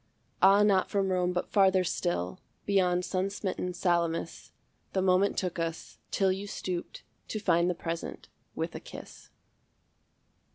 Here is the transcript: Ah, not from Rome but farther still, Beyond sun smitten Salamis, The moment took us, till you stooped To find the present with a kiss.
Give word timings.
Ah, 0.41 0.63
not 0.63 0.89
from 0.89 1.09
Rome 1.11 1.31
but 1.31 1.51
farther 1.51 1.83
still, 1.83 2.39
Beyond 2.65 3.05
sun 3.05 3.29
smitten 3.29 3.71
Salamis, 3.75 4.51
The 4.93 5.01
moment 5.03 5.37
took 5.37 5.59
us, 5.59 5.99
till 6.09 6.31
you 6.31 6.47
stooped 6.47 7.03
To 7.27 7.39
find 7.39 7.69
the 7.69 7.75
present 7.75 8.27
with 8.55 8.73
a 8.73 8.79
kiss. 8.79 9.29